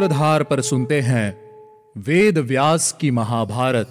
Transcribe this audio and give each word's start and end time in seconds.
सूत्रधार 0.00 0.42
पर 0.42 0.60
सुनते 0.60 1.00
हैं 1.00 1.28
वेद 1.96 2.38
व्यास 2.38 2.92
की 3.00 3.10
महाभारत। 3.10 3.86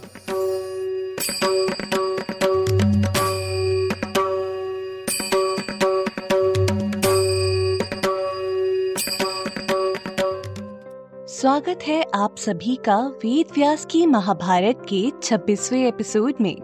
स्वागत 11.30 11.80
है 11.84 12.06
आप 12.16 12.36
सभी 12.38 12.76
का 12.76 12.98
वेद 12.98 13.46
व्यास 13.56 13.86
की 13.86 14.06
महाभारत 14.06 14.86
के 14.94 15.12
26वें 15.24 15.88
एपिसोड 15.88 16.34
में। 16.42 16.56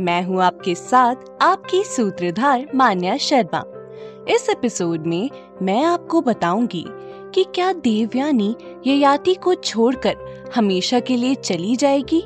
मैं 0.00 0.22
हूँ 0.22 0.42
आपके 0.42 0.74
साथ 0.74 1.16
आपकी 1.42 1.84
सूत्रधार 1.84 2.66
मान्या 2.74 3.16
शर्मा। 3.16 3.62
इस 4.28 4.48
एपिसोड 4.48 5.06
में 5.06 5.30
मैं 5.62 5.84
आपको 5.84 6.20
बताऊँगी 6.20 6.84
कि 7.34 7.44
क्या 7.54 7.72
देवयानी 7.72 8.56
ययाति 8.86 9.34
को 9.34 9.54
छोड़कर 9.54 10.16
हमेशा 10.54 11.00
के 11.00 11.16
लिए 11.16 11.34
चली 11.34 11.76
जाएगी? 11.76 12.24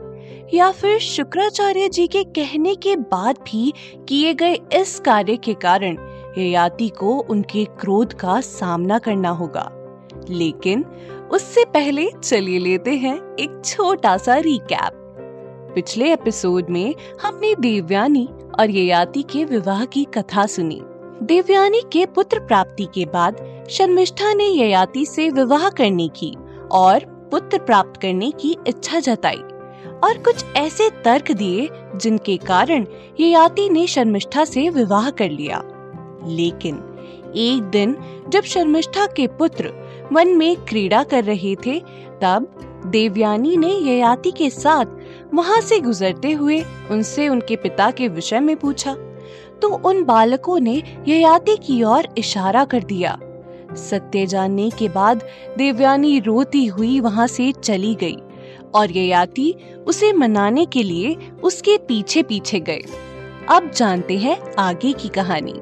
या 0.54 0.70
फिर 0.70 0.98
शुक्राचार्य 0.98 1.88
जी 1.88 2.06
के 2.06 2.24
कहने 2.24 2.74
के 2.74 2.96
बाद 2.96 3.36
भी 3.36 3.72
किए 4.08 4.34
गए 4.34 4.54
इस 4.54 5.00
कार्य 5.00 5.36
के 5.36 5.54
कारण 5.54 5.98
ययाति 6.38 6.88
को 6.88 7.18
उनके 7.18 7.64
क्रोध 7.64 8.12
का 8.12 8.40
सामना 8.40 8.98
करना 8.98 9.28
होगा? 9.28 9.72
लेकिन 10.30 10.84
उससे 11.32 11.64
पहले 11.64 12.10
चलिए 12.24 12.58
लेते 12.58 12.90
हैं 12.90 13.36
एक 13.40 13.62
छोटा 13.64 14.16
सा 14.16 14.36
रिकैप 14.36 15.04
पिछले 15.74 16.12
एपिसोड 16.12 16.66
में 16.70 16.94
हमने 17.22 17.54
देवयानी 17.54 18.28
और 18.60 18.70
ययाति 18.70 19.22
के 19.22 19.44
विवाह 19.44 19.84
की 19.84 20.04
कथा 20.04 20.46
सुनी। 20.46 20.80
देवयानी 21.22 21.82
के 21.92 22.06
पुत्र 22.06 22.40
प्राप्ति 22.40 22.84
के 22.94 23.04
बाद 23.04 23.64
शर्मिष्ठा 23.70 24.32
ने 24.34 24.44
ययाति 24.44 25.06
से 25.06 25.30
विवाह 25.30 25.68
करने 25.68 26.08
की। 26.08 26.36
और 26.72 27.04
पुत्र 27.32 27.58
प्राप्त 27.58 28.00
करने 28.00 28.30
की 28.30 28.56
इच्छा 28.66 29.00
जताई 29.00 29.42
और 30.04 30.18
कुछ 30.18 30.44
ऐसे 30.56 30.90
तर्क 31.04 31.32
दिए 31.32 31.68
जिनके 31.96 32.36
कारण 32.36 32.86
ययाति 33.20 33.68
ने 33.68 33.86
शर्मिष्ठा 33.86 34.44
से 34.44 34.68
विवाह 34.70 35.10
कर 35.10 35.30
लिया। 35.30 35.62
लेकिन 36.26 36.74
एक 37.36 37.62
दिन 37.62 37.96
जब 38.28 38.42
शर्मिष्ठा 38.42 39.06
के 39.06 39.26
पुत्र 39.26 39.72
वन 40.12 40.28
में 40.28 40.56
क्रीड़ा 40.56 41.02
कर 41.02 41.24
रहे 41.24 41.54
थे, 41.54 41.80
तब 42.22 42.54
देवयानी 42.86 43.56
ने 43.56 43.72
ययाति 43.72 44.30
के 44.30 44.50
साथ 44.50 44.84
वहाँ 45.34 45.60
से 45.60 45.80
गुजरते 45.80 46.32
हुए 46.32 46.62
उनसे 46.90 47.28
उनके 47.28 47.56
पिता 47.56 47.90
के 47.90 48.08
विषय 48.08 48.40
में 48.40 48.56
पूछा। 48.56 48.94
तो 49.62 49.68
उन 49.88 50.04
बालकों 50.04 50.60
ने 50.60 50.82
ययाति 51.08 51.56
की 51.56 51.82
ओर 51.82 52.08
इशारा 52.18 52.64
कर 52.64 52.82
दिया। 52.82 53.18
सत्य 53.78 54.26
जानने 54.26 54.70
के 54.70 54.88
बाद 54.88 55.22
देवयानी 55.58 56.18
रोती 56.20 56.66
हुई 56.66 56.98
वहाँ 57.00 57.26
से 57.26 57.52
चली 57.52 57.94
गई 57.94 58.16
और 58.74 58.90
ययाति 58.90 59.54
उसे 59.86 60.12
मनाने 60.12 60.64
के 60.66 60.82
लिए 60.82 61.16
उसके 61.42 61.76
पीछे 61.78 62.22
पीछे 62.22 62.60
गए। 62.60 62.82
अब 63.50 63.70
जानते 63.70 64.18
हैं 64.18 64.38
आगे 64.58 64.92
की 64.92 65.08
कहानी। 65.08 65.54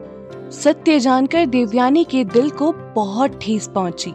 सत्य 0.52 0.98
जानकर 1.00 1.46
देवयानी 1.46 2.04
के 2.04 2.24
दिल 2.24 2.50
को 2.50 2.72
बहुत 2.72 3.38
ठेस 3.42 3.68
पहुँची 3.68 4.12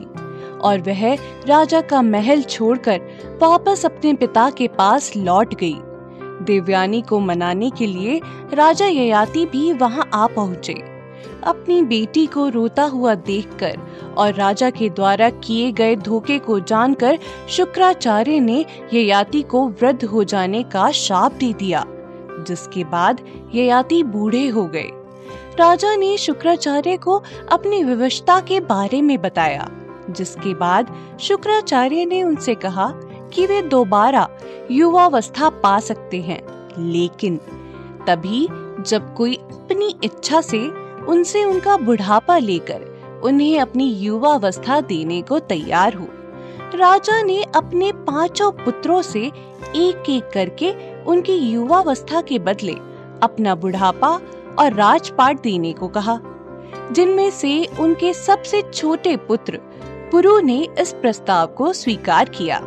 और 0.61 0.81
वह 0.81 1.13
राजा 1.47 1.81
का 1.81 2.01
महल 2.01 2.41
छोड़कर 2.41 3.01
वापस 3.41 3.85
अपने 3.85 4.13
पिता 4.13 4.49
के 4.49 4.67
पास 4.67 5.15
लौट 5.17 5.53
गई। 5.53 5.75
देवयानी 6.45 7.01
को 7.01 7.19
मनाने 7.19 7.69
के 7.69 7.87
लिए 7.87 8.19
राजा 8.53 8.85
ययाति 8.85 9.45
भी 9.45 9.71
वहाँ 9.73 10.09
आ 10.13 10.27
पहुँचे। 10.27 10.90
अपनी 11.43 11.81
बेटी 11.81 12.25
को 12.25 12.47
रोता 12.49 12.83
हुआ 12.83 13.15
देखकर 13.15 13.79
और 14.17 14.33
राजा 14.33 14.69
के 14.69 14.89
द्वारा 14.89 15.29
किए 15.29 15.71
गए 15.71 15.95
धोखे 15.95 16.39
को 16.39 16.59
जानकर 16.59 17.19
शुक्राचार्य 17.49 18.39
ने 18.39 18.65
ययाति 18.93 19.41
को 19.41 19.67
वृद्ध 19.69 20.03
हो 20.03 20.23
जाने 20.23 20.63
का 20.63 20.89
शाप 20.91 21.33
दे 21.33 21.53
दिया, 21.53 21.85
जिसके 22.47 22.83
बाद 22.83 23.21
ययाति 23.55 24.03
बूढ़े 24.03 24.47
हो 24.47 24.65
गए। 24.65 24.89
राजा 25.59 25.95
ने 25.95 26.17
शुक्राचार्य 26.17 26.97
को 26.97 27.21
अपनी 27.51 27.83
विवशता 27.83 28.39
के 28.39 28.59
बारे 28.59 29.01
में 29.01 29.17
बताया, 29.21 29.69
जिसके 30.09 30.53
बाद 30.53 30.95
शुक्राचार्य 31.19 32.05
ने 32.05 32.23
उनसे 32.23 32.55
कहा 32.55 32.91
कि 33.33 33.45
वे 33.45 33.61
दोबारा 33.61 34.27
युवावस्था 34.71 35.49
पा 35.49 35.79
सकते 35.79 36.21
हैं, 36.21 36.41
लेकिन 36.91 37.37
तभी 38.07 38.47
जब 38.81 39.13
कोई 39.13 39.35
अपनी 39.35 39.95
इच्छा 40.03 40.41
से 40.41 40.59
उनसे 41.09 41.43
उनका 41.43 41.75
बुढ़ापा 41.77 42.37
लेकर 42.37 42.89
उन्हें 43.23 43.59
अपनी 43.59 43.91
युवावस्था 43.93 44.79
देने 44.81 45.21
को 45.21 45.39
तैयार 45.39 45.93
हो 45.93 46.07
राजा 46.75 47.21
ने 47.21 47.43
अपने 47.55 47.91
पाँचों 47.91 48.51
पुत्रों 48.51 49.01
से 49.01 49.19
एक 49.19 50.09
एक 50.09 50.29
करके 50.33 50.71
उनकी 51.03 51.35
युवावस्था 51.35 52.21
के 52.21 52.39
बदले 52.39 52.73
अपना 53.23 53.55
बुढ़ापा 53.55 54.09
और 54.59 54.73
राजपाट 54.73 55.41
देने 55.41 55.71
को 55.73 55.87
कहा, 55.87 56.19
जिनमें 56.91 57.29
से 57.31 57.65
उनके 57.79 58.13
सबसे 58.13 58.61
छोटे 58.63 59.15
पुत्र 59.17 59.59
पुरु 60.11 60.39
ने 60.39 60.57
इस 60.79 60.93
प्रस्ताव 60.93 61.47
को 61.47 61.71
स्वीकार 61.73 62.29
किया। 62.29 62.61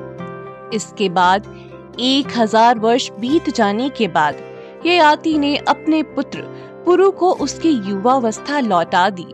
इसके 0.74 1.08
बाद 1.08 1.46
एक 2.00 2.36
हज़ार 2.36 2.78
वर्ष 2.78 3.10
बीत 3.10 3.50
जाने 3.50 3.88
के 3.88 4.08
बाद 4.08 4.36
ययाति 4.86 5.36
ने 5.38 5.56
अपने 5.58 6.02
पुत्र 6.02 6.44
पुरु 6.84 7.10
को 7.10 7.30
उसकी 7.32 7.70
युवावस्था 7.88 8.60
लौटा 8.60 9.08
दी 9.10 9.26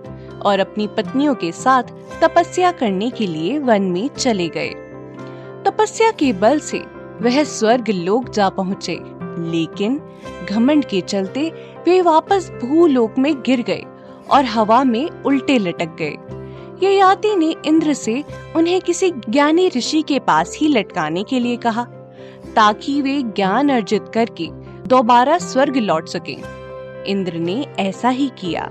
और 0.46 0.60
अपनी 0.60 0.86
पत्नियों 0.86 1.34
के 1.34 1.50
साथ 1.52 1.82
तपस्या 2.22 2.70
करने 2.72 3.10
के 3.10 3.26
लिए 3.26 3.58
वन 3.58 3.82
में 3.82 4.08
चले 4.08 4.48
गए 4.48 4.70
तपस्या 5.66 6.10
के 6.10 6.32
बल 6.32 6.58
से 6.60 6.78
वह 7.22 7.42
स्वर्ग 7.44 7.88
लोक 7.88 8.28
जा 8.28 8.48
पहुँचे, 8.48 8.98
लेकिन 9.50 10.00
घमंड 10.50 10.84
के 10.84 11.00
चलते 11.00 11.48
वे 11.86 12.00
वापस 12.02 12.50
भूलोक 12.62 13.18
में 13.18 13.34
गिर 13.42 13.62
गए 13.62 13.82
और 14.30 14.44
हवा 14.44 14.82
में 14.84 15.08
उल्टे 15.26 15.58
लटक 15.58 15.96
गए 16.00 16.86
ययाति 16.86 17.34
ने 17.36 17.54
इंद्र 17.66 17.94
से 17.94 18.22
उन्हें 18.56 18.80
किसी 18.80 19.10
ज्ञानी 19.10 19.68
ऋषि 19.76 20.02
के 20.02 20.18
पास 20.18 20.56
ही 20.60 20.68
लटकाने 20.68 21.22
के 21.22 21.40
लिए 21.40 21.56
कहा, 21.56 21.84
ताकि 22.56 23.00
वे 23.02 23.22
ज्ञान 23.22 23.68
अर्जित 23.68 24.04
करके 24.14 24.46
दोबारा 24.86 25.36
स्वर्ग 25.38 25.76
लौट 25.76 26.08
सकें। 26.08 26.59
इंद्र 27.06 27.32
ने 27.32 27.66
ऐसा 27.78 28.08
ही 28.08 28.30
किया। 28.38 28.62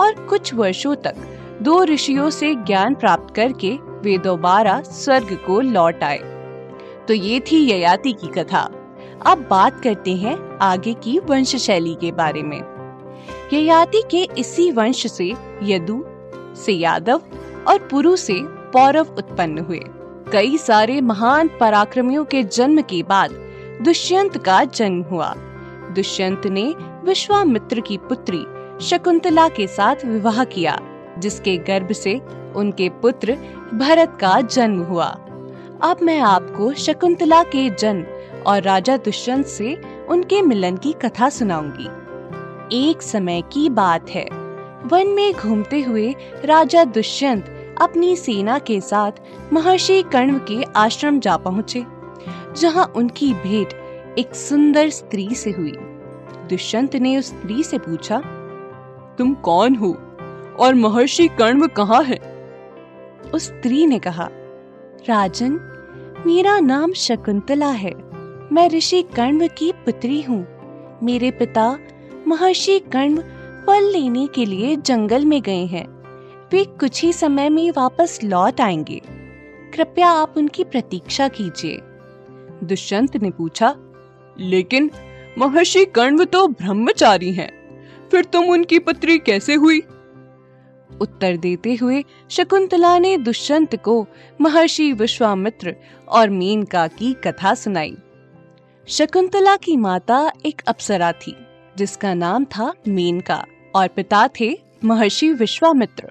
और 0.00 0.26
कुछ 0.28 0.54
वर्षों 0.54 0.96
तक 0.96 1.14
दो 1.62 1.84
ऋषियों 1.84 2.30
से 2.30 2.54
ज्ञान 2.54 2.94
प्राप्त 2.94 3.34
करके 3.34 3.70
वे 3.72 4.18
दोबारा 4.18 4.80
स्वर्ग 4.80 5.38
को 5.46 5.60
लौट 5.60 6.02
आए। 6.02 6.18
तो 7.08 7.14
ये 7.14 7.40
थी 7.40 7.70
ययाति 7.70 8.12
की 8.12 8.26
कथा। 8.26 8.70
अब 9.26 9.46
बात 9.50 9.80
करते 9.80 10.16
हैं 10.16 10.58
आगे 10.58 10.94
की 10.94 11.18
वंश 11.18 11.56
शैली 11.56 11.94
के 11.94 12.12
बारे 12.12 12.42
में। 12.42 12.62
ययाति 13.52 14.02
के 14.10 14.28
इसी 14.38 14.70
वंश 14.70 15.12
से 15.12 15.34
यदु, 15.62 16.04
से 16.56 16.72
यादव 16.72 17.20
और 17.68 17.78
पुरु 17.78 18.16
से 18.16 18.34
पौरव 18.42 19.06
उत्पन्न 19.18 19.58
हुए। 19.58 19.80
कई 20.32 20.58
सारे 20.58 21.00
महान 21.00 21.50
पराक्रमियों 21.60 22.24
के 22.24 22.42
जन्म 22.42 22.80
के 22.80 23.02
बाद 23.02 23.30
दुष्यंत 23.82 24.38
का 24.38 24.64
जन्म 24.64 25.02
हुआ। 25.02 25.34
दुष्यंत 25.94 26.46
ने 26.46 26.64
विश्वामित्र 27.04 27.80
की 27.80 27.96
पुत्री 27.98 28.44
शकुंतला 28.86 29.48
के 29.48 29.66
साथ 29.66 30.04
विवाह 30.04 30.44
किया, 30.44 30.78
जिसके 31.18 31.56
गर्भ 31.58 31.92
से 31.92 32.20
उनके 32.56 32.88
पुत्र 32.88 33.36
भरत 33.74 34.16
का 34.20 34.40
जन्म 34.40 34.82
हुआ। 34.82 35.06
अब 35.82 35.98
मैं 36.02 36.18
आपको 36.18 36.72
शकुंतला 36.74 37.42
के 37.42 37.68
जन्म 37.70 38.04
और 38.42 38.62
राजा 38.62 38.96
दुष्यंत 38.96 39.46
से 39.46 39.74
उनके 40.10 40.42
मिलन 40.42 40.76
की 40.76 40.92
कथा 40.92 41.28
सुनाऊँगी। 41.28 41.88
एक 42.88 43.02
समय 43.02 43.42
की 43.42 43.68
बात 43.68 44.10
है। 44.10 44.24
वन 44.86 45.06
में 45.06 45.32
घूमते 45.32 45.80
हुए 45.80 46.14
राजा 46.44 46.84
दुष्यंत 46.84 47.54
अपनी 47.80 48.14
सेना 48.16 48.58
के 48.58 48.80
साथ 48.80 49.12
महर्षि 49.52 50.02
कर्ण 50.02 50.38
के 50.38 50.62
आश्रम 50.76 51.20
जा 51.20 51.36
पहुँचे, 51.36 51.84
जहाँ 52.56 52.92
उनकी 52.96 53.32
भेंट 53.34 53.72
एक 54.18 54.34
सुंदर 54.34 54.88
स्त्री 54.88 55.28
से 55.34 55.50
हुई। 55.50 55.72
दुष्यंत 56.50 56.96
ने 56.96 57.18
उस 57.18 57.26
स्त्री 57.26 57.62
से 57.62 57.78
पूछा, 57.78 58.22
तुम 59.18 59.34
कौन 59.34 59.74
हो 59.74 59.92
और 60.58 60.74
महर्षि 60.74 61.28
कर्ण 61.28 61.66
कहाँ 61.66 62.02
है? 62.02 62.18
उस 63.34 63.42
स्त्री 63.42 63.86
ने 63.86 63.98
कहा, 63.98 64.28
राजन, 65.08 65.60
मेरा 66.26 66.60
नाम 66.60 66.92
शकुंतला 66.92 67.70
है। 67.70 67.94
मैं 68.52 68.68
ऋषि 68.68 69.02
कर्ण 69.02 69.48
की 69.58 69.72
पुत्री 69.72 70.22
हूँ। 70.22 70.46
मेरे 71.02 71.30
पिता 71.30 71.78
महर्षि 72.26 72.78
कर्ण 72.78 73.16
फल 73.66 73.82
लेने 73.82 74.26
के 74.26 74.46
लिए 74.46 74.76
जंगल 74.76 75.24
में 75.24 75.42
गए 75.42 75.66
हैं। 75.66 75.98
वे 76.52 76.64
कुछ 76.64 77.02
ही 77.02 77.12
समय 77.12 77.48
में 77.48 77.70
वापस 77.70 78.20
लौट 78.24 78.60
आएँगे। 78.60 79.02
कृपया 79.74 80.08
आप 80.08 80.34
उनकी 80.36 80.64
प्रतीक्षा 80.64 81.28
कीजिए। 81.28 81.78
दुष्यंत 82.64 83.16
ने 83.16 83.30
पूछा, 83.30 83.76
लेकिन 84.40 84.90
महर्षि 85.38 85.84
कण्व 85.84 86.24
तो 86.24 86.48
ब्रह्मचारी 86.48 87.32
हैं। 87.32 87.50
फिर 88.10 88.24
तुम 88.24 88.44
उनकी 88.44 88.78
पुत्री 88.78 89.18
कैसे 89.18 89.54
हुई? 89.54 89.80
उत्तर 91.00 91.36
देते 91.36 91.74
हुए 91.74 92.04
शकुंतला 92.30 92.98
ने 92.98 93.16
दुष्यंत 93.16 93.76
को 93.76 94.06
महर्षि 94.40 94.92
विश्वामित्र 94.92 95.76
और 96.08 96.30
मेनका 96.30 96.86
की 96.86 97.12
कथा 97.12 97.54
सुनाई। 97.54 97.96
शकुंतला 98.88 99.56
की 99.56 99.76
माता 99.76 100.32
एक 100.46 100.62
अप्सरा 100.68 101.12
थी, 101.12 101.36
जिसका 101.76 102.14
नाम 102.14 102.44
था 102.44 102.72
मेनका 102.88 103.44
और 103.74 103.88
पिता 103.88 104.28
थे 104.40 104.58
महर्षि 104.84 105.32
विश्वामित्र। 105.32 106.08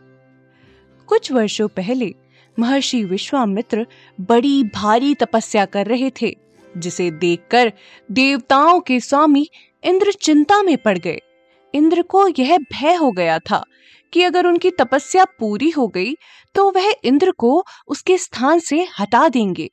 कुछ 1.08 1.32
वर्षों 1.32 1.68
पहले 1.68 2.16
महर्षि 2.60 3.04
विश्वामित्र 3.04 3.88
बड़ी 4.22 4.64
भारी 4.64 5.16
तपस्या 5.16 5.66
कर 5.66 5.86
रहे 5.86 6.10
थे। 6.10 6.47
जिसे 6.78 7.10
देखकर 7.12 7.72
देवताओं 8.10 8.80
के 8.80 9.00
स्वामी 9.00 9.48
इंद्र 9.84 10.12
चिंता 10.12 10.62
में 10.64 10.78
पड़ 10.78 10.98
गए। 10.98 11.20
इंद्र 11.74 12.02
को 12.02 12.28
यह 12.30 12.58
भय 12.58 12.96
हो 12.96 13.12
गया 13.12 13.40
था 13.40 13.64
कि 14.14 14.24
अगर 14.24 14.46
उनकी 14.46 14.70
तपस्या 14.72 15.26
पूरी 15.40 15.70
हो 15.70 15.88
गई 15.88 16.14
तो 16.56 16.70
वह 16.72 16.94
इंद्र 17.04 17.32
को 17.32 17.64
उसके 17.88 18.18
स्थान 18.18 18.60
से 18.60 18.86
हटा 19.00 19.28
देंगे। 19.30 19.70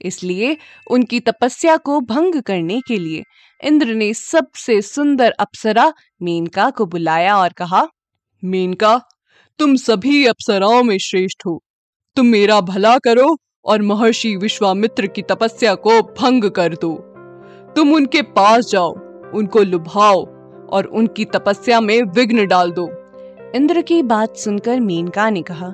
इसलिए 0.00 0.56
उनकी 0.90 1.20
तपस्या 1.20 1.76
को 1.76 2.00
भंग 2.00 2.40
करने 2.42 2.80
के 2.80 2.98
लिए 2.98 3.22
इंद्र 3.60 3.94
ने 3.94 4.12
सबसे 4.14 4.80
सुंदर 4.82 5.30
अप्सरा 5.30 5.92
मेनका 6.22 6.68
को 6.70 6.86
बुलाया 6.86 7.36
और 7.36 7.52
कहा, 7.52 7.86
मेनका, 8.42 9.00
तुम 9.58 9.74
सभी 9.76 10.24
अप्सराओं 10.26 10.82
में 10.82 10.96
श्रेष्ठ 10.98 11.46
हो। 11.46 11.62
तुम 12.16 12.26
मेरा 12.26 12.60
भला 12.60 12.96
करो 12.98 13.36
और 13.68 13.82
महर्षि 13.82 14.36
विश्वामित्र 14.36 15.06
की 15.06 15.22
तपस्या 15.22 15.74
को 15.74 16.00
भंग 16.02 16.50
कर 16.50 16.74
दो। 16.74 16.94
तुम 17.76 17.92
उनके 17.94 18.22
पास 18.22 18.70
जाओ, 18.70 18.92
उनको 19.34 19.62
लुभाओ 19.62 20.24
और 20.68 20.84
उनकी 20.84 21.24
तपस्या 21.24 21.80
में 21.80 22.02
विघ्न 22.02 22.46
डाल 22.46 22.70
दो। 22.70 22.88
इंद्र 23.54 23.80
की 23.80 24.02
बात 24.02 24.36
सुनकर 24.36 24.80
मेनका 24.80 25.30
ने 25.30 25.42
कहा, 25.42 25.72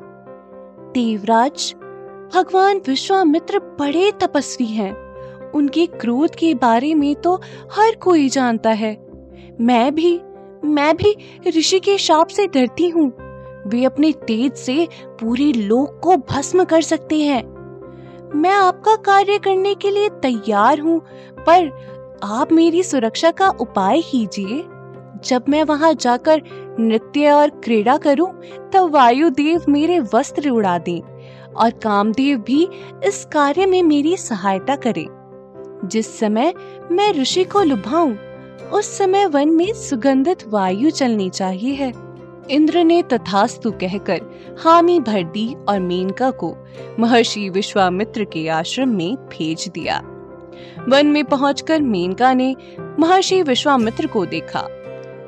देवराज, 0.95 1.75
भगवान 2.35 2.81
विश्वामित्र 2.89 3.59
बड़े 3.59 4.11
तपस्वी 4.23 4.67
हैं। 4.67 4.93
उनके 5.51 5.87
क्रोध 5.87 6.35
के 6.35 6.55
बारे 6.55 6.95
में 6.95 7.15
तो 7.15 7.35
हर 7.73 7.95
कोई 7.95 8.29
जानता 8.29 8.71
है। 8.71 8.97
मैं 9.61 9.95
भी 9.95 10.21
मैं 10.65 10.97
भी 10.97 11.17
ऋषि 11.49 11.79
के 11.81 11.99
शाप 11.99 12.29
से 12.29 12.47
डरती 12.47 12.89
हूँ। 12.89 13.09
वे 13.67 13.85
अपने 13.85 14.13
तेज 14.13 14.55
से 14.55 14.89
पूरे 15.21 15.53
लोक 15.53 16.01
को 16.05 16.17
भस्म 16.31 16.65
कर 16.65 16.81
सकते 16.83 17.19
हैं। 17.19 17.54
मैं 18.35 18.51
आपका 18.51 18.97
कार्य 18.97 19.39
करने 19.39 19.75
के 19.75 19.91
लिए 19.91 20.09
तैयार 20.09 20.81
हूँ, 20.81 21.01
पर 21.47 21.71
आप 22.25 22.53
मेरी 22.53 22.83
सुरक्षा 22.83 23.31
का 23.31 23.49
उपाय 23.49 24.03
कीजिए। 24.03 24.65
जब 25.25 25.45
मैं 25.49 25.65
वहाँ 25.65 25.95
जाकर 25.95 26.43
नृत्य 26.81 27.31
और 27.31 27.51
क्रीड़ा 27.51 27.97
करूँ, 27.97 28.33
तब 28.73 28.91
वायुदेव 28.95 29.65
मेरे 29.69 30.01
वस्त्र 30.15 30.51
उड़ा 30.51 30.79
दें 30.79 31.01
और 31.55 31.71
कामदेव 31.71 32.39
भी 32.39 32.69
इस 33.05 33.25
कार्य 33.33 33.67
में 33.67 33.83
मेरी 33.83 34.17
सहायता 34.17 34.77
करें। 34.77 35.07
जिस 35.85 36.19
समय 36.19 36.55
मैं 36.91 37.13
ऋषि 37.13 37.45
को 37.45 37.63
लुभाऊं, 37.63 38.17
उस 38.73 38.99
समय 38.99 39.27
वन 39.27 39.49
में 39.49 39.73
सुगंधित 39.73 40.49
वायु 40.49 40.91
चलनी 40.91 41.31
चाहिए 41.31 41.75
है। 41.75 42.04
इंद्र 42.51 42.85
ने 42.85 43.03
तथास्तु 43.03 43.71
कहकर 43.71 44.21
हामी 44.65 45.01
भर 45.01 45.23
दी 45.23 45.55
और 45.69 45.81
मेनका 45.81 46.31
को 46.31 46.57
महर्षि 47.01 47.49
विश्वामित्र 47.49 48.25
के 48.25 48.49
आश्रम 48.49 48.89
में 48.89 49.17
भेज 49.17 49.69
दिया। 49.69 49.99
वन 50.89 51.07
में 51.07 51.25
पहुंचकर 51.25 51.81
मेनका 51.83 52.33
ने 52.35 52.57
महर्षि 53.01 53.43
विश्वामित्र 53.43 54.07
को 54.07 54.27
देखा। 54.27 54.61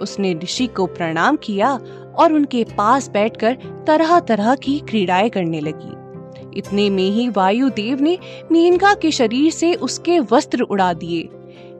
उसने 0.00 0.34
ऋषि 0.34 0.66
को 0.66 0.86
प्रणाम 0.86 1.36
किया 1.36 1.72
और 2.16 2.32
उनके 2.32 2.64
पास 2.64 3.08
बैठकर 3.08 3.58
तरह 3.86 4.20
तरह 4.20 4.54
की 4.54 4.78
क्रीड़ाएँ 4.78 5.30
करने 5.30 5.60
लगी। 5.60 6.58
इतने 6.58 6.90
में 6.90 7.10
ही 7.10 7.28
वायुदेव 7.28 8.00
ने 8.00 8.18
मेनका 8.52 8.94
के 8.94 9.10
शरीर 9.10 9.50
से 9.52 9.74
उसके 9.74 10.20
वस्त्र 10.20 10.62
उड़ा 10.62 10.92
दिए। 10.92 11.28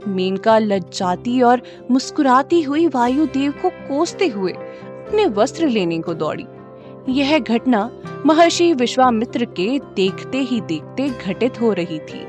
मेनका 0.09 0.59
लज्जाती 0.59 1.43
और 1.43 1.63
मुस्कुराती 1.91 2.63
हुई 2.63 2.87
वायुदेव 2.87 3.53
को 3.53 3.69
कोसते 3.69 4.27
हुए 4.27 4.53
अपने 5.07 5.27
वस्त्र 5.27 5.69
लेने 5.69 5.99
को 5.99 6.15
दौड़ी। 6.15 6.47
यह 7.09 7.39
घटना 7.39 7.91
महर्षि 8.27 8.73
विश्वामित्र 8.73 9.45
के 9.45 9.79
देखते 9.97 10.39
ही 10.39 10.61
देखते 10.61 11.09
घटित 11.09 11.61
हो 11.61 11.73
रही 11.73 11.99
थी। 11.99 12.25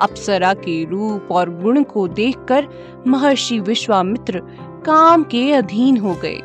अप्सरा 0.00 0.54
के 0.54 0.84
रूप 0.84 1.28
और 1.32 1.50
गुण 1.50 1.82
को 1.82 2.08
देखकर 2.08 2.68
महर्षि 3.06 3.60
विश्वामित्र 3.60 4.42
काम 4.86 5.22
के 5.22 5.52
अधीन 5.52 5.96
हो 5.96 6.14
गए। 6.14 6.40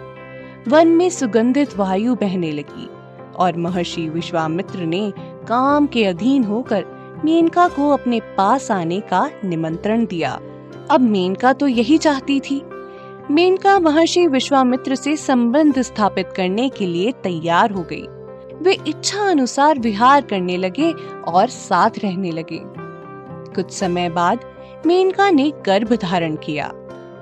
वन 0.67 0.87
में 0.87 1.09
सुगंधित 1.09 1.77
वायु 1.77 2.15
बहने 2.15 2.51
लगी 2.51 2.89
और 3.35 3.57
महर्षि 3.57 4.09
विश्वामित्र 4.09 4.79
ने 4.79 5.13
काम 5.47 5.87
के 5.87 6.05
अधीन 6.05 6.43
होकर 6.43 6.85
मेनका 7.25 7.67
को 7.67 7.89
अपने 7.89 8.19
पास 8.19 8.71
आने 8.71 8.99
का 8.99 9.29
निमंत्रण 9.45 10.05
दिया। 10.05 10.39
अब 10.89 11.01
मेनका 11.01 11.53
तो 11.53 11.67
यही 11.67 11.97
चाहती 11.97 12.39
थी। 12.39 12.61
मेनका 13.31 13.77
महर्षि 13.79 14.25
विश्वामित्र 14.27 14.95
से 14.95 15.15
संबंध 15.17 15.81
स्थापित 15.81 16.31
करने 16.35 16.67
के 16.69 16.85
लिए 16.85 17.11
तैयार 17.23 17.71
हो 17.71 17.81
गई। 17.83 18.05
वे 18.61 18.77
इच्छा 18.87 19.23
अनुसार 19.23 19.79
विहार 19.79 20.21
करने 20.21 20.55
लगे 20.57 20.91
और 21.27 21.47
साथ 21.47 21.99
रहने 21.99 22.31
लगे। 22.31 22.59
कुछ 23.55 23.71
समय 23.71 24.09
बाद 24.09 24.45
मेनका 24.85 25.29
ने 25.29 25.51
गर्भ 25.65 25.93
धारण 25.93 26.35
किया 26.35 26.67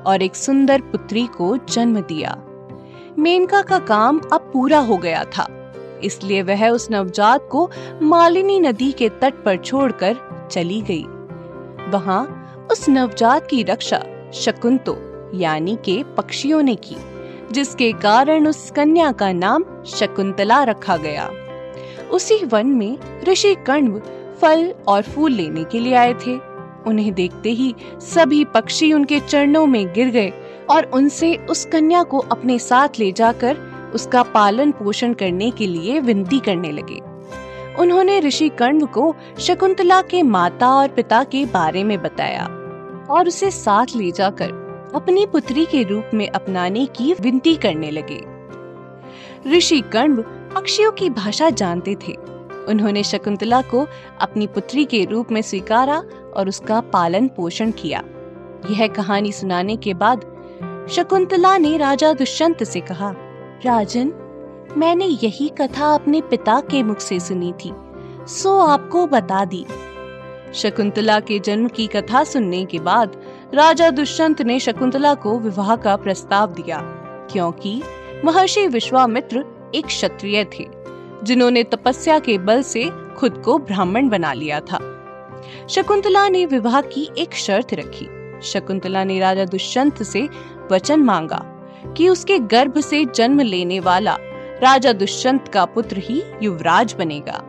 और 0.08 0.22
एक 0.22 0.36
सुंदर 0.36 0.82
पुत्री 0.82 1.26
को 1.28 1.56
जन्म 1.70 2.00
दिया। 2.02 2.36
मेनका 3.20 3.62
का 3.62 3.80
काम 3.80 4.20
अब 4.34 4.50
पूरा 4.54 4.80
हो 4.80 4.98
गया 4.98 5.24
था, 5.28 5.48
इसलिए 6.04 6.42
वह 6.42 6.68
उस 6.70 6.88
नवजात 6.92 7.48
को 7.52 7.70
मालिनी 8.02 8.60
नदी 8.60 8.92
के 8.92 9.10
तट 9.12 9.44
पर 9.46 9.58
छोड़कर 9.58 10.48
चली 10.52 10.82
गई। 10.82 11.04
वहाँ 11.92 12.24
उस 12.72 12.88
नवजात 12.90 13.48
की 13.48 13.64
रक्षा 13.64 14.04
शकुंतो 14.34 14.98
यानी 15.34 15.76
के 15.76 16.04
पक्षियों 16.18 16.62
ने 16.64 16.76
की, 16.76 16.96
जिसके 17.52 17.92
कारण 17.92 18.48
उस 18.48 18.72
कन्या 18.72 19.12
का 19.12 19.32
नाम 19.32 19.66
शकुंतला 19.86 20.64
रखा 20.64 20.98
गया। 20.98 21.30
उसी 22.12 22.46
वन 22.46 22.68
में 22.68 22.98
ऋषि 23.24 23.56
कण्व 23.56 24.02
फल 24.42 24.74
और 24.88 25.02
फूल 25.02 25.32
लेने 25.32 25.64
के 25.64 25.80
लिए 25.80 25.94
आए 25.94 26.14
थे। 26.14 26.36
उन्हें 26.88 27.14
देखते 27.14 27.50
ही 27.50 27.76
सभी 28.00 28.46
पक्षी 28.46 28.94
उनके 28.94 29.20
चरणों 29.20 29.66
में 29.66 29.94
गिर 29.94 30.10
गए 30.10 30.34
और 30.70 30.86
उनसे 30.86 31.36
उस 31.50 31.66
कन्या 31.66 32.04
को 32.04 32.18
अपने 32.18 32.60
साथ 32.60 33.00
ले 33.00 33.12
जाकर 33.12 33.58
उसका 33.96 34.24
पालन 34.24 34.72
पोषण 34.72 35.14
करने 35.14 35.52
के 35.52 35.68
लिए 35.68 36.00
विनती 36.00 36.40
करने 36.40 36.72
लगे। 36.72 37.00
उन्होंने 37.80 38.20
ऋषि 38.20 38.50
कर्ण 38.50 38.86
को 38.86 39.16
शकुंतला 39.40 40.02
के 40.02 40.22
माता 40.24 40.70
और 40.70 40.88
पिता 40.88 41.24
के 41.24 41.46
बारे 41.46 41.84
में 41.84 42.02
बताया 42.02 42.46
और 43.10 43.28
उसे 43.28 43.52
साथ 43.52 43.96
ले 43.96 44.12
जाकर 44.12 44.65
अपनी 44.96 45.26
पुत्री 45.26 45.66
के 45.66 45.84
रूप 45.84 46.10
में 46.14 46.30
अपनाने 46.30 46.86
की 46.86 47.14
विनती 47.14 47.56
करने 47.56 47.92
लगे। 47.92 48.22
ऋषि 49.58 49.82
कर्ण 49.82 50.22
पक्षियों 50.56 50.92
की 50.92 51.10
भाषा 51.10 51.50
जानते 51.50 51.96
थे। 51.96 52.14
उन्होंने 52.68 53.04
शकुंतला 53.04 53.62
को 53.62 53.88
अपनी 54.22 54.48
पुत्री 54.48 54.86
के 54.86 55.06
रूप 55.06 55.32
में 55.32 55.42
स्वीकारा 55.42 56.04
और 56.36 56.50
उसका 56.50 56.82
पालन 56.82 57.28
पोषण 57.28 57.72
किया। 57.72 58.04
यह 58.72 58.88
कहानी 58.88 59.32
सुनाने 59.32 59.76
के 59.76 59.94
बाद 59.94 60.22
शकुंतला 60.92 61.58
ने 61.58 61.78
राजा 61.78 62.14
दुष्यंत 62.14 62.64
से 62.64 62.80
कहा, 62.80 63.14
राजन, 63.66 64.14
मैंने 64.78 65.06
यही 65.06 65.50
कथा 65.50 65.94
अपने 65.96 66.22
पिता 66.22 66.60
के 66.60 66.84
मुख 66.84 67.00
से 67.00 67.20
सुनी 67.20 67.54
थी। 67.66 67.72
सो 68.28 68.60
आपको 68.60 69.08
बता 69.08 69.46
दी। 69.46 69.66
शकुंतला 70.54 71.20
के 71.20 71.40
जन्म 71.40 71.68
की 71.68 71.88
कथा 71.88 72.24
सुनने 72.24 72.66
के 72.66 72.80
बाद 72.80 73.25
राजा 73.54 73.90
दुष्यंत 73.90 74.42
ने 74.42 74.60
शकुंतला 74.60 75.14
को 75.14 75.40
विवाह 75.40 75.76
का 75.76 75.96
प्रस्ताव 75.96 76.54
दिया, 76.54 76.80
क्योंकि 77.32 77.82
महर्षि 78.26 78.68
विश्वामित्र 78.68 79.44
एक 79.76 79.86
क्षत्रिय 79.86 80.44
थे, 80.44 80.68
जिन्होंने 81.24 81.64
तपस्या 81.64 82.20
के 82.20 82.38
बल 82.38 82.62
से 82.62 82.90
खुद 83.18 83.42
को 83.46 83.58
ब्राह्मण 83.58 84.10
बना 84.10 84.34
लिया 84.34 84.60
था। 84.60 84.80
शकुंतला 85.70 86.28
ने 86.30 86.46
विवाह 86.46 86.82
की 86.82 87.10
एक 87.18 87.36
शर्त 87.36 87.74
रखी। 87.74 88.08
शकुंतला 88.44 89.04
ने 89.04 89.20
राजा 89.20 89.46
दुष्यंत 89.46 90.04
से 90.04 90.30
वचन 90.72 91.00
मांगा 91.00 91.44
कि 91.98 92.10
उसके 92.10 92.40
गर्भ 92.40 92.80
से 92.80 93.06
जन्म 93.06 93.42
लेने 93.42 93.80
वाला 93.80 94.18
राजा 94.62 94.94
दुष्यंत 94.94 95.48
का 95.48 95.66
पुत्र 95.66 95.98
ही 95.98 96.22
युवराज 96.44 96.94
बनेगा। 96.94 97.42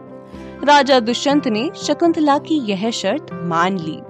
राजा 0.65 1.01
दुष्यंत 1.01 1.49
ने 1.49 1.71
शकुंतला 1.77 2.39
की 2.39 2.55
यह 2.55 2.91
शर्त 2.91 3.27
मान 3.33 3.79
ली। 3.79 4.01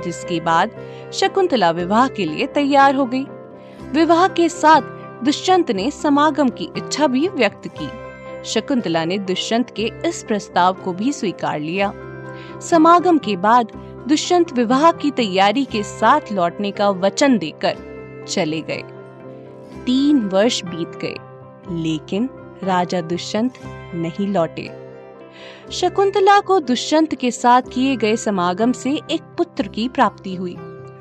जिसके 0.00 0.40
बाद 0.40 0.70
शकुंतला 1.12 1.70
विवाह 1.70 2.08
के 2.08 2.24
लिए 2.24 2.46
तैयार 2.46 2.94
हो 2.94 3.06
गई। 3.06 3.24
विवाह 3.92 4.28
के 4.28 4.48
साथ 4.48 4.80
दुष्यंत 5.24 5.70
ने 5.70 5.90
समागम 5.90 6.48
की 6.48 6.68
इच्छा 6.76 7.06
भी 7.06 7.28
व्यक्त 7.28 7.68
की। 7.68 7.88
शकुंतला 8.44 9.04
ने 9.04 9.18
दुष्यंत 9.18 9.70
के 9.70 9.90
इस 10.06 10.24
प्रस्ताव 10.24 10.72
को 10.74 10.92
भी 10.92 11.12
स्वीकार 11.12 11.60
लिया। 11.60 11.92
समागम 12.62 13.18
के 13.18 13.36
बाद 13.36 13.72
दुष्यंत 14.08 14.52
विवाह 14.52 14.92
की 14.92 15.10
तैयारी 15.10 15.64
के 15.64 15.82
साथ 15.82 16.20
लौटने 16.32 16.70
का 16.70 16.90
वचन 16.90 17.38
देकर 17.38 17.76
चले 18.28 18.60
गए। 18.60 18.82
तीन 19.86 20.18
वर्ष 20.18 20.64
बीत 20.64 20.88
गए, 20.88 21.14
लेकिन 21.82 22.28
राजा 22.64 23.00
दुष्यंत 23.00 23.52
नहीं 23.94 24.26
लौटे। 24.26 24.85
शकुंतला 25.70 26.38
को 26.40 26.58
दुष्यंत 26.60 27.14
के 27.14 27.30
साथ 27.30 27.62
किए 27.72 27.96
गए 27.96 28.16
समागम 28.16 28.72
से 28.72 28.90
एक 29.10 29.22
पुत्र 29.36 29.68
की 29.68 29.88
प्राप्ति 29.88 30.34
हुई 30.34 30.56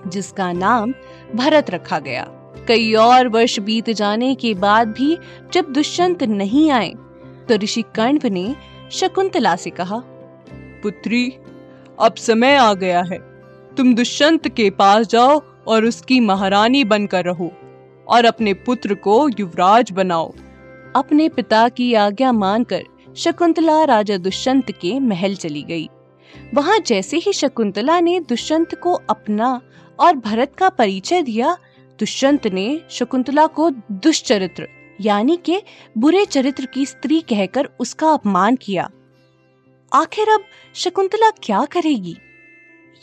जिसका 0.08 0.52
नाम 0.54 0.94
भरत 1.36 1.70
रखा 1.70 2.00
गया। 2.00 2.24
कई 2.68 2.94
और 2.94 3.28
वर्ष 3.28 3.60
बीत 3.60 3.90
जाने 3.90 4.34
के 4.36 4.54
बाद 4.54 4.88
भी 4.88 5.18
जब 5.54 5.72
दुष्यंत 5.74 6.24
नहीं 6.24 6.70
आए 6.72 6.94
तो 7.50 7.56
ऋषि 7.56 7.82
कण्व 7.96 8.28
ने 8.28 8.56
शकुंतला 8.92 9.56
से 9.56 9.70
कहा 9.70 10.02
पुत्री 10.84 11.28
अब 12.00 12.16
समय 12.18 12.56
आ 12.56 12.74
गया 12.74 13.02
है। 13.02 13.18
तुम 13.78 13.94
दुष्यंत 13.96 14.48
के 14.48 14.70
पास 14.70 15.08
जाओ 15.08 15.40
और 15.68 15.86
उसकी 15.86 16.20
महारानी 16.20 16.84
बनकर 16.84 17.26
रहो 17.26 17.52
और 18.08 18.26
अपने 18.26 18.54
पुत्र 18.66 18.94
को 18.96 19.28
युवराज 19.40 19.92
बनाओ। 19.92 20.34
अपने 20.96 21.28
पिता 21.30 21.68
की 21.70 21.94
आज्ञा 21.94 22.32
मानकर 22.32 22.84
शकुंतला 23.18 23.84
राजा 23.84 24.18
दुष्यंत 24.18 24.72
के 24.72 25.00
महल 25.00 25.36
चली 25.36 25.64
गई। 25.64 25.90
वहाँ 26.54 26.80
जैसे 26.80 27.18
ही 27.18 27.34
शकुंतला 27.34 28.00
ने 28.00 28.20
दुष्यंत 28.20 28.76
को 28.76 28.94
अपना 28.94 29.62
और 30.00 30.16
भरत 30.16 30.56
का 30.58 30.70
परिचय 30.70 31.22
दिया, 31.22 31.58
दुष्यंत 32.00 32.48
ने 32.48 32.82
शकुंतला 32.90 33.48
को 33.48 33.70
दुष्चरित्र, 33.92 34.68
यानी 35.02 35.38
के 35.46 35.62
बुरे 35.98 36.26
चरित्र 36.26 36.66
की 36.66 36.86
स्त्री 36.86 37.22
कहकर 37.22 37.70
उसका 37.80 38.10
अपमान 38.10 38.56
किया। 38.56 38.90
आखिर 39.94 40.30
अब 40.30 40.44
शकुंतला 40.76 41.30
क्या 41.30 41.66
करेगी? 41.66 42.18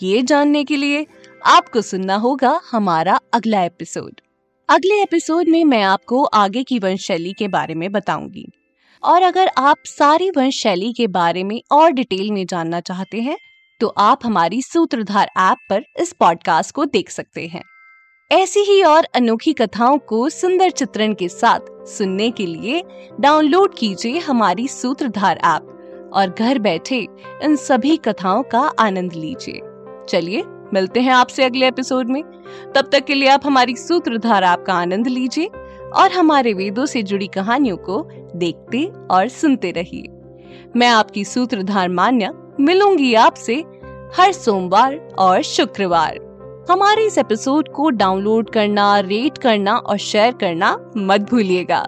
ये 0.02 0.22
जानने 0.22 0.64
के 0.64 0.76
लिए 0.76 1.06
आपको 1.46 1.82
सुनना 1.82 2.14
होगा 2.14 2.60
हमारा 2.70 3.20
अगला 3.32 3.62
एपिसोड। 3.62 4.20
अगले 4.68 5.02
एपिसोड 5.02 5.48
में 5.48 5.64
मैं 5.64 5.82
आपको 5.82 6.24
आगे 6.24 6.62
की 6.62 6.78
वंश 6.78 7.00
शैली 7.00 7.32
के 7.32 7.48
बारे 7.48 7.74
में 7.74 7.92
बताऊँगी। 7.92 8.48
और 9.04 9.22
अगर 9.22 9.50
आप 9.58 9.76
सारी 9.84 10.30
वंश 10.30 10.54
शैली 10.54 10.92
के 10.92 11.06
बारे 11.06 11.44
में 11.44 11.62
और 11.72 11.90
डिटेल 11.90 12.32
में 12.32 12.46
जानना 12.46 12.80
चाहते 12.80 13.20
हैं 13.20 13.36
तो 13.80 13.86
आप 13.86 14.18
हमारी 14.24 14.62
सूत्रधार 14.62 15.30
ऐप 15.38 15.56
पर 15.70 15.82
इस 16.00 16.12
पॉडकास्ट 16.12 16.74
को 16.74 16.84
देख 16.84 17.10
सकते 17.10 17.46
हैं। 17.46 17.62
ऐसी 18.32 18.60
ही 18.60 18.82
और 18.82 19.04
अनोखी 19.04 19.52
कथाओं 19.52 19.98
को 19.98 20.28
सुंदर 20.28 20.70
चित्रण 20.70 21.14
के 21.14 21.28
साथ 21.28 21.60
सुनने 21.86 22.30
के 22.30 22.46
लिए 22.46 22.82
डाउनलोड 23.20 23.74
कीजिए 23.74 24.18
हमारी 24.18 24.68
सूत्रधार 24.68 25.36
ऐप 25.36 26.10
और 26.14 26.34
घर 26.38 26.58
बैठे 26.58 27.06
इन 27.42 27.56
सभी 27.56 27.96
कथाओं 27.96 28.42
का 28.42 28.72
आनंद 28.78 29.12
लीजिए। 29.12 29.60
चलिए, 30.08 30.42
मिलते 30.74 31.00
हैं 31.00 31.12
आपसे 31.12 31.44
अगले 31.44 31.68
एपिसोड 31.68 32.08
में। 32.08 32.22
तब 32.74 32.88
तक 32.92 33.04
के 33.04 33.14
लिए 33.14 33.28
आप 33.28 33.46
हमारी 33.46 33.76
सूत्रधार 33.76 34.44
ऐप 34.44 34.64
का 34.66 34.74
आनंद 34.74 35.06
लीजिए। 35.06 35.48
और 35.96 36.12
हमारे 36.12 36.52
वेदों 36.54 36.86
से 36.86 37.02
जुड़ी 37.02 37.26
कहानियों 37.26 37.76
को 37.76 38.08
देखते 38.36 38.84
और 39.10 39.28
सुनते 39.28 39.70
रहिए। 39.70 40.08
मैं 40.76 40.88
आपकी 40.88 41.24
सूत्रधार 41.24 41.88
मान्य, 41.88 42.30
मिलूँगी 42.60 43.14
आपसे 43.14 43.54
हर 44.16 44.32
सोमवार 44.32 45.08
और 45.18 45.42
शुक्रवार। 45.42 46.18
हमारे 46.70 47.06
इस 47.06 47.18
एपिसोड 47.18 47.68
को 47.68 47.90
डाउनलोड 47.90 48.50
करना, 48.50 49.00
रेट 49.00 49.38
करना 49.38 49.76
और 49.76 49.96
शेयर 49.96 50.32
करना 50.32 50.92
मत 50.96 51.20
भूलिएगा। 51.20 51.86